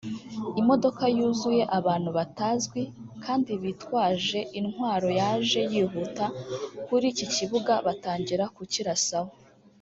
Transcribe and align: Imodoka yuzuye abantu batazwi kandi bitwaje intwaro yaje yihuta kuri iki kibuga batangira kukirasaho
Imodoka 0.61 1.03
yuzuye 1.17 1.63
abantu 1.79 2.09
batazwi 2.17 2.81
kandi 3.23 3.51
bitwaje 3.63 4.39
intwaro 4.59 5.09
yaje 5.19 5.61
yihuta 5.71 6.25
kuri 6.85 7.05
iki 7.13 7.25
kibuga 7.33 7.73
batangira 7.85 8.45
kukirasaho 8.55 9.31